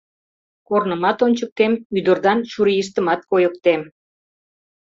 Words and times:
Корнымат 0.67 1.17
ончыктем, 1.25 1.73
ӱдырдан 1.97 2.39
чурийыштымат 2.51 3.21
койыктем. 3.31 3.81